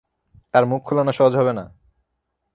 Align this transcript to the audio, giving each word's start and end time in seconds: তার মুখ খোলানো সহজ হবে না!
তার 0.53 0.63
মুখ 0.65 0.81
খোলানো 0.83 1.11
সহজ 1.11 1.33
হবে 1.35 1.53
না! 1.53 1.65